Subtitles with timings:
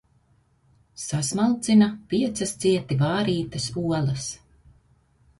[1.01, 4.25] Sasmalcina piecas cieti vārītas olas.